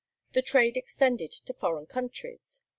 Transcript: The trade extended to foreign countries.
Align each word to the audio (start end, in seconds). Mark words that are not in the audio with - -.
The 0.33 0.41
trade 0.41 0.77
extended 0.77 1.31
to 1.31 1.53
foreign 1.53 1.85
countries. 1.85 2.63